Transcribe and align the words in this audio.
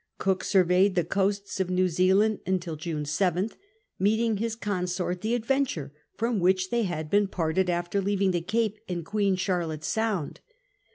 Cook 0.17 0.43
surveyed 0.43 0.95
the 0.95 1.03
coasts 1.03 1.59
of 1.59 1.69
New 1.69 1.87
Zealand 1.87 2.39
till 2.59 2.75
June 2.75 3.03
7th, 3.03 3.51
meeting 3.99 4.37
his 4.37 4.55
consort 4.55 5.21
the 5.21 5.39
Adv^ture^ 5.39 5.91
from 6.17 6.39
which 6.39 6.71
they 6.71 6.81
had 6.81 7.07
been 7.07 7.27
parted 7.27 7.69
after 7.69 8.01
leaving 8.01 8.31
the 8.31 8.41
Cape 8.41 8.79
in 8.87 9.03
Queen 9.03 9.35
Charlotte 9.35 9.83
Sound. 9.83 10.39